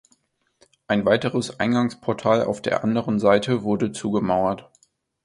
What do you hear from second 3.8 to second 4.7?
zugemauert.